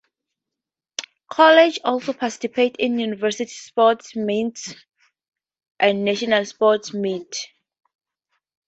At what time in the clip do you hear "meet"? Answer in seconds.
6.91-7.37